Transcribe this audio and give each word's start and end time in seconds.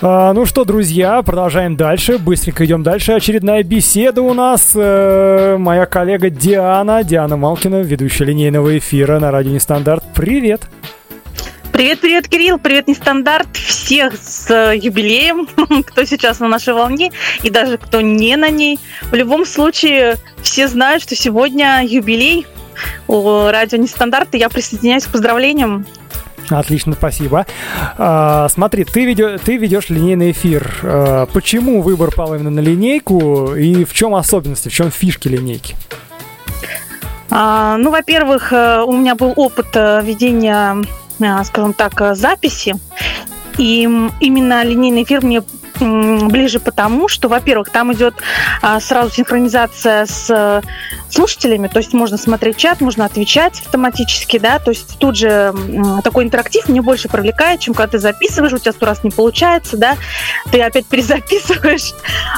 А, 0.00 0.32
ну 0.32 0.46
что, 0.46 0.64
друзья, 0.64 1.20
продолжаем 1.22 1.76
дальше. 1.76 2.18
Быстренько 2.18 2.64
идем 2.64 2.84
дальше. 2.84 3.12
Очередная 3.12 3.64
беседа 3.64 4.22
у 4.22 4.32
нас. 4.32 4.72
Э, 4.76 5.56
моя 5.58 5.86
коллега 5.86 6.30
Диана, 6.30 7.02
Диана 7.02 7.36
Малкина, 7.36 7.82
ведущая 7.82 8.26
линейного 8.26 8.78
эфира 8.78 9.18
на 9.18 9.32
радио 9.32 9.50
Нестандарт. 9.50 10.04
Привет! 10.14 10.62
Привет, 11.72 12.00
привет, 12.00 12.28
Кирилл, 12.28 12.58
привет, 12.58 12.86
Нестандарт. 12.86 13.48
Всех 13.56 14.14
с 14.14 14.48
э, 14.50 14.76
юбилеем, 14.76 15.48
кто 15.86 16.04
сейчас 16.04 16.38
на 16.38 16.46
нашей 16.46 16.74
волне 16.74 17.10
и 17.42 17.50
даже 17.50 17.76
кто 17.76 18.00
не 18.00 18.36
на 18.36 18.50
ней. 18.50 18.78
В 19.10 19.14
любом 19.14 19.44
случае, 19.44 20.16
все 20.42 20.68
знают, 20.68 21.02
что 21.02 21.16
сегодня 21.16 21.84
юбилей 21.84 22.46
у 23.08 23.48
радио 23.50 23.78
Нестандарт, 23.78 24.34
и 24.36 24.38
я 24.38 24.48
присоединяюсь 24.48 25.06
к 25.06 25.10
поздравлениям. 25.10 25.86
Отлично, 26.50 26.94
спасибо. 26.94 27.46
А, 27.96 28.48
смотри, 28.48 28.84
ты, 28.84 29.04
ведё, 29.04 29.38
ты 29.38 29.56
ведешь 29.56 29.88
линейный 29.90 30.30
эфир. 30.30 30.74
А, 30.82 31.26
почему 31.26 31.82
выбор 31.82 32.10
пал 32.14 32.34
именно 32.34 32.50
на 32.50 32.60
линейку 32.60 33.54
и 33.54 33.84
в 33.84 33.92
чем 33.92 34.14
особенности, 34.14 34.68
в 34.68 34.72
чем 34.72 34.90
фишки 34.90 35.28
линейки? 35.28 35.76
А, 37.30 37.76
ну, 37.76 37.90
во-первых, 37.90 38.52
э, 38.52 38.82
у 38.86 38.92
меня 38.92 39.14
был 39.14 39.34
опыт 39.36 39.68
э, 39.74 40.00
ведения, 40.02 40.76
э, 41.20 41.44
скажем 41.44 41.74
так, 41.74 42.16
записи. 42.16 42.74
И 43.58 43.82
именно 44.20 44.64
линейный 44.64 45.02
эфир 45.02 45.22
мне 45.22 45.42
ближе 45.80 46.60
потому, 46.60 47.08
что, 47.08 47.28
во-первых, 47.28 47.70
там 47.70 47.92
идет 47.92 48.14
а, 48.62 48.80
сразу 48.80 49.10
синхронизация 49.10 50.06
с 50.06 50.26
э, 50.30 50.62
слушателями, 51.10 51.68
то 51.68 51.78
есть 51.78 51.92
можно 51.92 52.16
смотреть 52.16 52.56
чат, 52.56 52.80
можно 52.80 53.04
отвечать 53.04 53.60
автоматически, 53.60 54.38
да, 54.38 54.58
то 54.58 54.70
есть 54.70 54.98
тут 54.98 55.16
же 55.16 55.54
такой 56.02 56.24
интерактив 56.24 56.68
мне 56.68 56.82
больше 56.82 57.08
привлекает, 57.08 57.60
чем 57.60 57.74
когда 57.74 57.92
ты 57.92 57.98
записываешь, 57.98 58.52
у 58.52 58.58
тебя 58.58 58.72
сто 58.72 58.86
раз 58.86 59.04
не 59.04 59.10
получается, 59.10 59.76
да, 59.76 59.96
ты 60.50 60.60
опять 60.60 60.86
перезаписываешь, 60.90 61.92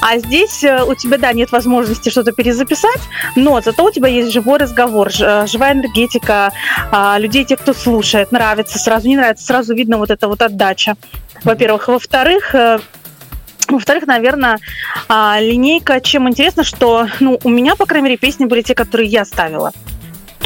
а 0.00 0.18
здесь 0.18 0.64
э, 0.64 0.82
у 0.84 0.94
тебя, 0.94 1.18
да, 1.18 1.32
нет 1.32 1.52
возможности 1.52 2.08
что-то 2.08 2.32
перезаписать, 2.32 3.00
но 3.34 3.60
зато 3.60 3.84
у 3.84 3.90
тебя 3.90 4.08
есть 4.08 4.32
живой 4.32 4.58
разговор, 4.58 5.08
э, 5.08 5.46
живая 5.46 5.74
энергетика 5.74 6.52
а, 6.90 7.18
людей, 7.18 7.44
тех, 7.44 7.60
кто 7.60 7.74
слушает, 7.74 8.32
нравится, 8.32 8.78
сразу 8.78 9.08
не 9.08 9.16
нравится, 9.16 9.44
сразу 9.44 9.74
видно 9.74 9.98
вот 9.98 10.10
эта 10.10 10.28
вот 10.28 10.42
отдача, 10.42 10.96
во-первых. 11.44 11.88
Во-вторых, 11.88 12.54
во-вторых, 13.68 14.06
наверное, 14.06 14.58
а, 15.08 15.38
линейка, 15.40 16.00
чем 16.00 16.28
интересно, 16.28 16.64
что 16.64 17.08
ну, 17.20 17.38
у 17.42 17.48
меня, 17.48 17.76
по 17.76 17.86
крайней 17.86 18.06
мере, 18.06 18.16
песни 18.16 18.44
были 18.44 18.62
те, 18.62 18.74
которые 18.74 19.08
я 19.08 19.24
ставила. 19.24 19.72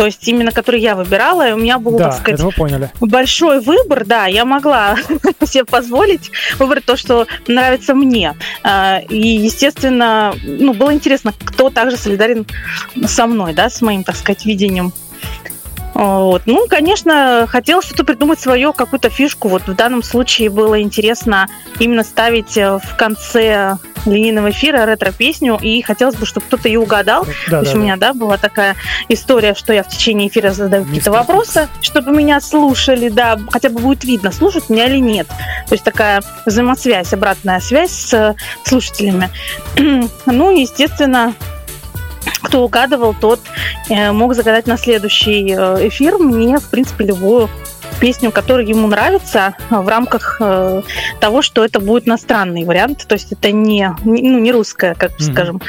То 0.00 0.06
есть 0.06 0.26
именно 0.28 0.50
которые 0.50 0.82
я 0.82 0.94
выбирала, 0.94 1.50
и 1.50 1.52
у 1.52 1.58
меня 1.58 1.78
был, 1.78 1.98
да, 1.98 2.10
так 2.10 2.20
сказать, 2.20 2.40
мы 2.40 2.52
поняли. 2.52 2.90
большой 3.00 3.60
выбор, 3.60 4.06
да, 4.06 4.24
я 4.26 4.46
могла 4.46 4.96
себе 5.44 5.66
позволить 5.66 6.30
выбрать 6.58 6.86
то, 6.86 6.96
что 6.96 7.26
нравится 7.46 7.94
мне. 7.94 8.34
А, 8.62 9.00
и, 9.10 9.18
естественно, 9.18 10.34
ну, 10.42 10.72
было 10.72 10.94
интересно, 10.94 11.34
кто 11.44 11.68
также 11.68 11.98
солидарен 11.98 12.46
со 13.04 13.26
мной, 13.26 13.52
да, 13.52 13.68
с 13.68 13.82
моим, 13.82 14.02
так 14.02 14.16
сказать, 14.16 14.46
видением 14.46 14.92
вот. 16.00 16.42
Ну, 16.46 16.66
конечно, 16.66 17.46
хотел 17.46 17.82
что-то 17.82 18.04
придумать 18.04 18.40
свое, 18.40 18.72
какую-то 18.72 19.10
фишку. 19.10 19.48
Вот 19.48 19.68
в 19.68 19.74
данном 19.74 20.02
случае 20.02 20.48
было 20.48 20.80
интересно 20.80 21.46
именно 21.78 22.04
ставить 22.04 22.56
э, 22.56 22.78
в 22.78 22.96
конце 22.96 23.76
линейного 24.06 24.50
эфира 24.50 24.86
ретро-песню, 24.86 25.58
и 25.60 25.82
хотелось 25.82 26.16
бы, 26.16 26.24
чтобы 26.24 26.46
кто-то 26.46 26.68
ее 26.68 26.80
угадал. 26.80 27.26
Да, 27.48 27.58
То 27.58 27.60
есть 27.60 27.72
да, 27.74 27.78
у 27.78 27.82
меня, 27.82 27.96
да, 27.98 28.14
была 28.14 28.38
такая 28.38 28.76
история, 29.10 29.54
что 29.54 29.74
я 29.74 29.82
в 29.82 29.88
течение 29.88 30.28
эфира 30.28 30.52
задаю 30.52 30.84
какие-то 30.84 31.12
вопросы, 31.12 31.68
чтобы 31.82 32.12
меня 32.12 32.40
слушали, 32.40 33.10
да, 33.10 33.38
хотя 33.50 33.68
бы 33.68 33.80
будет 33.80 34.02
видно, 34.04 34.32
слушают 34.32 34.70
меня 34.70 34.86
или 34.86 34.98
нет. 34.98 35.26
То 35.28 35.72
есть 35.72 35.84
такая 35.84 36.22
взаимосвязь, 36.46 37.12
обратная 37.12 37.60
связь 37.60 37.90
с 37.90 38.34
слушателями. 38.64 39.28
ну, 40.24 40.50
естественно, 40.50 41.34
кто 42.42 42.64
угадывал, 42.64 43.14
тот 43.14 43.40
э, 43.88 44.12
мог 44.12 44.34
загадать 44.34 44.66
на 44.66 44.76
следующий 44.76 45.54
э, 45.56 45.88
эфир 45.88 46.18
мне, 46.18 46.58
в 46.58 46.70
принципе, 46.70 47.06
любую 47.06 47.48
песню, 48.00 48.32
которая 48.32 48.66
ему 48.66 48.86
нравится 48.88 49.54
в 49.68 49.86
рамках 49.86 50.38
э, 50.40 50.82
того, 51.20 51.42
что 51.42 51.64
это 51.64 51.80
будет 51.80 52.08
иностранный 52.08 52.64
вариант, 52.64 53.06
то 53.06 53.14
есть 53.14 53.32
это 53.32 53.52
не, 53.52 53.94
ну, 54.04 54.38
не 54.38 54.52
русская, 54.52 54.94
как 54.94 55.12
mm-hmm. 55.12 55.32
скажем, 55.32 55.60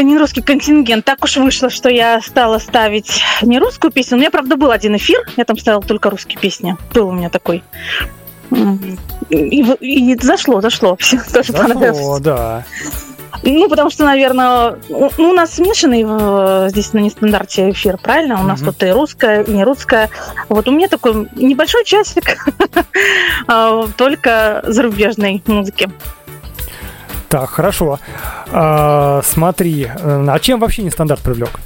не 0.00 0.16
русский 0.16 0.40
контингент. 0.40 1.04
Так 1.04 1.22
уж 1.24 1.36
вышло, 1.36 1.68
что 1.68 1.90
я 1.90 2.20
стала 2.22 2.58
ставить 2.58 3.22
не 3.42 3.58
русскую 3.58 3.92
песню. 3.92 4.16
У 4.16 4.20
меня, 4.20 4.30
правда, 4.30 4.56
был 4.56 4.70
один 4.70 4.96
эфир, 4.96 5.20
я 5.36 5.44
там 5.44 5.58
ставила 5.58 5.82
только 5.82 6.08
русские 6.08 6.38
песни. 6.38 6.76
Был 6.94 7.08
у 7.08 7.12
меня 7.12 7.28
такой. 7.28 7.62
И, 9.30 9.62
и 9.80 10.18
зашло, 10.20 10.60
зашло. 10.60 10.96
Тоже 11.32 11.52
зашло, 11.52 11.54
понравилось. 11.56 12.20
да. 12.20 12.64
Ну, 13.42 13.68
потому 13.68 13.90
что, 13.90 14.04
наверное, 14.04 14.76
ну, 14.88 15.10
у 15.18 15.32
нас 15.32 15.54
смешанный 15.54 16.04
э, 16.06 16.68
здесь 16.70 16.92
на 16.92 17.00
нестандарте 17.00 17.70
эфир, 17.70 17.98
правильно? 17.98 18.40
У 18.40 18.44
нас 18.44 18.60
mm-hmm. 18.60 18.66
тут 18.66 18.82
и 18.84 18.90
русская, 18.90 19.42
и 19.42 19.50
не 19.50 19.64
русская. 19.64 20.10
Вот 20.48 20.68
у 20.68 20.70
меня 20.70 20.88
такой 20.88 21.28
небольшой 21.34 21.84
часик 21.84 22.36
а, 23.48 23.86
только 23.96 24.62
зарубежной 24.66 25.42
музыки. 25.46 25.90
Так, 27.28 27.50
хорошо. 27.50 27.98
А, 28.52 29.22
смотри, 29.24 29.86
э, 29.86 30.26
а 30.28 30.38
чем 30.38 30.60
вообще 30.60 30.82
нестандарт 30.82 31.20
привлек? 31.22 31.58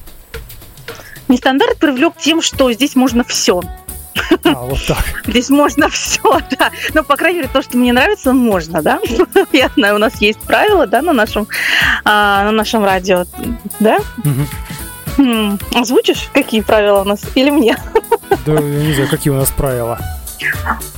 Нестандарт 1.29 1.77
привлек 1.79 2.15
тем, 2.19 2.41
что 2.41 2.73
здесь 2.73 2.97
можно 2.97 3.23
все. 3.25 3.61
А, 4.45 4.55
вот 4.55 4.79
так. 4.87 5.05
Здесь 5.27 5.51
можно 5.51 5.89
все, 5.91 6.41
да. 6.59 6.71
Ну, 6.95 7.05
по 7.05 7.17
крайней 7.17 7.39
мере, 7.39 7.51
то, 7.53 7.63
что 7.63 7.77
мне 7.77 7.93
нравится, 7.93 8.33
можно, 8.33 8.83
да. 8.83 9.01
Я 9.53 9.71
знаю, 9.77 9.97
у 9.97 9.99
нас 9.99 10.21
есть 10.21 10.41
правила, 10.41 10.87
да, 10.87 11.03
на 11.03 11.13
нашем, 11.13 11.47
а, 12.05 12.45
на 12.45 12.53
нашем 12.53 12.85
радио, 12.85 13.25
да? 13.81 13.99
Угу. 14.19 15.59
Озвучишь, 15.75 16.29
какие 16.33 16.61
правила 16.61 17.01
у 17.01 17.05
нас? 17.05 17.23
Или 17.35 17.51
мне? 17.51 17.77
Да, 18.45 18.53
я 18.53 18.61
не 18.61 18.93
знаю, 18.93 19.09
какие 19.09 19.33
у 19.33 19.37
нас 19.37 19.51
правила. 19.51 19.99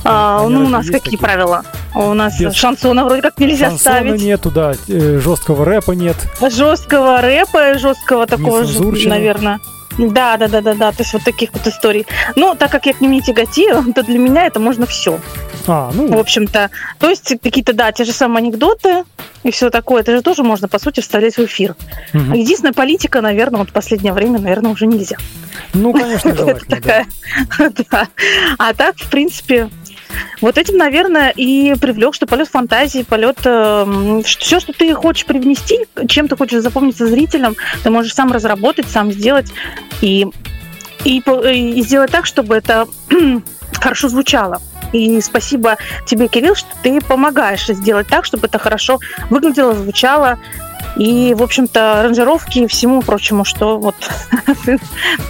А, 0.03 0.47
ну, 0.47 0.65
у 0.65 0.67
нас 0.67 0.85
какие 0.87 0.99
такие? 0.99 1.19
правила? 1.19 1.63
У 1.95 2.13
нас 2.13 2.39
Без... 2.39 2.53
шансона 2.55 3.05
вроде 3.05 3.21
как 3.21 3.39
нельзя 3.39 3.69
Шансона 3.69 3.95
ставить. 3.95 4.21
нету, 4.21 4.51
да, 4.51 4.73
э, 4.87 5.19
жесткого 5.19 5.65
рэпа 5.65 5.91
нет. 5.93 6.17
Жесткого 6.41 7.21
рэпа, 7.21 7.77
жесткого 7.77 8.27
такого 8.27 8.65
же, 8.65 9.09
наверное. 9.09 9.59
Да, 10.07 10.37
да, 10.37 10.47
да, 10.47 10.61
да, 10.61 10.73
да. 10.73 10.91
То 10.91 11.03
есть 11.03 11.13
вот 11.13 11.23
таких 11.23 11.51
вот 11.53 11.67
историй. 11.67 12.05
Но 12.35 12.55
так 12.55 12.71
как 12.71 12.85
я 12.85 12.93
к 12.93 13.01
ним 13.01 13.11
не 13.11 13.21
тяготею, 13.21 13.83
то 13.95 14.03
для 14.03 14.17
меня 14.17 14.45
это 14.45 14.59
можно 14.59 14.85
все. 14.85 15.19
А, 15.67 15.91
ну. 15.93 16.07
В 16.07 16.17
общем-то. 16.17 16.69
То 16.99 17.09
есть 17.09 17.35
какие-то, 17.41 17.73
да, 17.73 17.91
те 17.91 18.05
же 18.05 18.13
самые 18.13 18.43
анекдоты 18.43 19.03
и 19.43 19.51
все 19.51 19.69
такое, 19.69 20.01
это 20.01 20.15
же 20.15 20.21
тоже 20.21 20.43
можно, 20.43 20.67
по 20.67 20.79
сути, 20.79 20.99
вставлять 21.01 21.35
в 21.35 21.45
эфир. 21.45 21.75
Угу. 22.13 22.33
Единственная 22.33 22.73
политика, 22.73 23.21
наверное, 23.21 23.59
вот 23.59 23.69
в 23.69 23.73
последнее 23.73 24.13
время, 24.13 24.39
наверное, 24.39 24.71
уже 24.71 24.85
нельзя. 24.85 25.17
Ну, 25.73 25.93
конечно, 25.99 26.35
желательно, 26.35 27.05
да. 27.91 28.07
А 28.57 28.73
так, 28.73 28.97
в 28.97 29.09
принципе, 29.09 29.69
вот 30.41 30.57
этим, 30.57 30.77
наверное, 30.77 31.29
и 31.29 31.75
привлек, 31.75 32.13
что 32.13 32.27
полет 32.27 32.47
фантазии, 32.47 33.03
полет... 33.03 33.39
Э, 33.45 34.21
все, 34.25 34.59
что 34.59 34.73
ты 34.73 34.93
хочешь 34.93 35.25
привнести, 35.25 35.85
чем 36.07 36.27
ты 36.27 36.35
хочешь 36.35 36.61
запомниться 36.61 37.07
зрителям, 37.07 37.55
ты 37.83 37.89
можешь 37.89 38.13
сам 38.13 38.31
разработать, 38.31 38.87
сам 38.87 39.11
сделать 39.11 39.51
и, 40.01 40.27
и, 41.03 41.19
и 41.19 41.81
сделать 41.81 42.11
так, 42.11 42.25
чтобы 42.25 42.55
это 42.55 42.87
хорошо 43.73 44.07
звучало. 44.09 44.61
И 44.93 45.21
спасибо 45.21 45.77
тебе, 46.05 46.27
Кирилл, 46.27 46.55
что 46.55 46.69
ты 46.81 46.99
помогаешь 47.01 47.67
сделать 47.67 48.07
так, 48.07 48.25
чтобы 48.25 48.47
это 48.47 48.57
хорошо 48.57 48.99
выглядело, 49.29 49.73
звучало, 49.73 50.39
и, 50.95 51.33
в 51.33 51.43
общем-то, 51.43 51.99
аранжировки 52.01 52.59
и 52.59 52.67
всему 52.67 53.01
прочему, 53.01 53.45
что 53.45 53.79
вот 53.79 53.95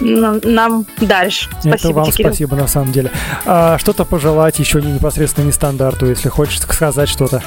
нам 0.00 0.86
дальше. 0.98 1.48
Спасибо 1.60 1.74
Это 1.74 1.92
вам 1.92 2.10
тебе, 2.10 2.24
спасибо, 2.24 2.56
на 2.56 2.66
самом 2.66 2.92
деле. 2.92 3.10
А, 3.44 3.78
что-то 3.78 4.04
пожелать 4.04 4.58
еще 4.58 4.82
непосредственно 4.82 5.46
не 5.46 5.52
стандарту, 5.52 6.06
если 6.06 6.28
хочешь 6.28 6.60
сказать 6.60 7.08
что-то. 7.08 7.42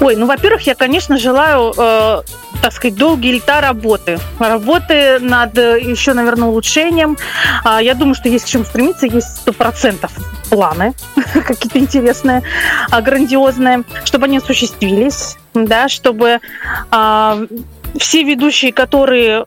Ой, 0.00 0.14
ну, 0.14 0.26
во-первых, 0.26 0.62
я, 0.62 0.76
конечно, 0.76 1.18
желаю, 1.18 1.74
э, 1.76 2.22
так 2.62 2.72
сказать, 2.72 2.96
долгие 2.96 3.32
лета 3.32 3.60
работы. 3.60 4.20
Работы 4.38 5.18
над 5.18 5.58
э, 5.58 5.80
еще, 5.80 6.14
наверное, 6.14 6.48
улучшением. 6.48 7.16
Э, 7.64 7.78
я 7.82 7.94
думаю, 7.94 8.14
что 8.14 8.28
есть 8.28 8.44
к 8.44 8.48
чему 8.48 8.64
стремиться, 8.64 9.06
есть 9.06 9.38
сто 9.38 9.52
процентов 9.52 10.12
планы 10.48 10.94
какие-то 11.46 11.80
интересные, 11.80 12.42
э, 12.92 13.00
грандиозные, 13.00 13.82
чтобы 14.04 14.26
они 14.26 14.38
осуществились, 14.38 15.38
да, 15.54 15.88
чтобы 15.88 16.40
э, 16.90 17.46
все 17.98 18.22
ведущие, 18.22 18.72
которые 18.72 19.44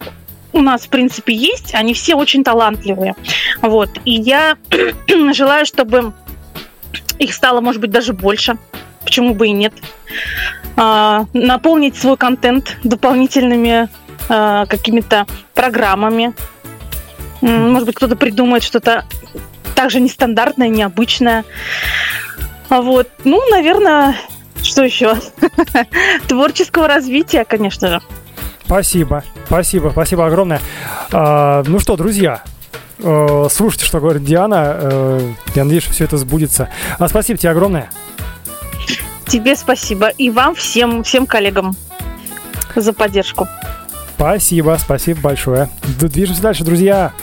у 0.52 0.62
нас, 0.62 0.84
в 0.84 0.90
принципе, 0.90 1.34
есть, 1.34 1.74
они 1.74 1.94
все 1.94 2.16
очень 2.16 2.44
талантливые. 2.44 3.16
Вот. 3.62 3.90
И 4.06 4.14
я 4.14 4.58
желаю, 5.34 5.66
чтобы 5.66 6.14
их 7.20 7.34
стало, 7.34 7.62
может 7.62 7.82
быть, 7.82 7.92
даже 7.92 8.14
больше 8.14 8.58
почему 9.04 9.34
бы 9.34 9.48
и 9.48 9.52
нет. 9.52 9.74
А, 10.76 11.26
наполнить 11.34 11.96
свой 11.96 12.18
контент 12.18 12.78
дополнительными 12.84 13.90
а, 14.30 14.66
какими-то 14.66 15.26
программами. 15.54 16.34
Может 17.42 17.88
быть, 17.88 17.96
кто-то 17.96 18.16
придумает 18.16 18.64
что-то 18.64 19.06
также 19.76 20.00
нестандартное, 20.00 20.70
необычное. 20.70 21.44
Вот. 22.70 23.10
Ну, 23.24 23.42
наверное, 23.52 24.16
что 24.64 24.84
еще? 24.84 25.16
Творческого 26.28 26.88
развития, 26.88 27.46
конечно 27.46 27.88
же. 27.90 28.02
Спасибо, 28.66 29.24
спасибо, 29.46 29.90
спасибо 29.90 30.26
огромное. 30.26 30.62
А, 31.12 31.64
ну 31.68 31.80
что, 31.80 31.96
друзья, 31.96 32.44
э, 33.00 33.48
слушайте, 33.52 33.86
что 33.86 34.00
говорит 34.00 34.24
Диана. 34.24 34.78
Э, 34.82 35.32
я 35.56 35.64
надеюсь, 35.64 35.84
что 35.84 35.94
все 35.94 36.06
это 36.06 36.18
сбудется. 36.18 36.70
А 36.98 37.08
спасибо 37.08 37.38
тебе 37.38 37.52
огромное. 37.52 37.90
Тебе 39.28 39.56
спасибо. 39.56 40.08
И 40.08 40.30
вам, 40.30 40.56
всем, 40.56 41.04
всем 41.04 41.26
коллегам 41.26 41.76
за 42.76 42.94
поддержку. 42.94 43.48
Спасибо, 44.16 44.78
спасибо 44.80 45.20
большое. 45.22 45.70
Движемся 46.00 46.42
дальше, 46.42 46.64
друзья. 46.64 47.14